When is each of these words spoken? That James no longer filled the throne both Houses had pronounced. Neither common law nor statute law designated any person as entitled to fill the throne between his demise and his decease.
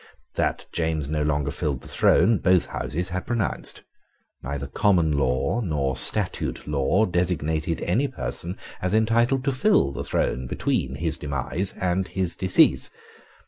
That 0.33 0.65
James 0.71 1.09
no 1.09 1.21
longer 1.21 1.51
filled 1.51 1.81
the 1.81 1.87
throne 1.87 2.39
both 2.39 2.65
Houses 2.65 3.09
had 3.09 3.27
pronounced. 3.27 3.83
Neither 4.41 4.65
common 4.65 5.11
law 5.15 5.59
nor 5.61 5.95
statute 5.95 6.65
law 6.67 7.05
designated 7.05 7.81
any 7.81 8.07
person 8.07 8.57
as 8.81 8.95
entitled 8.95 9.43
to 9.43 9.51
fill 9.51 9.91
the 9.91 10.03
throne 10.03 10.47
between 10.47 10.95
his 10.95 11.19
demise 11.19 11.73
and 11.79 12.07
his 12.07 12.35
decease. 12.35 12.89